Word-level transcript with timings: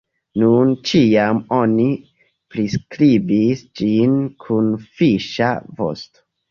Nune, 0.43 0.77
ĉiam 0.91 1.41
oni 1.59 1.85
priskribis 2.55 3.65
ĝin 3.83 4.19
kun 4.47 4.77
fiŝa 4.91 5.57
vosto. 5.81 6.31